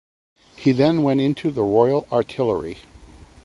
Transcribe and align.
He 0.55 0.71
then 0.71 1.03
went 1.03 1.21
into 1.21 1.51
the 1.51 1.61
Royal 1.61 2.07
Artillery. 2.11 2.79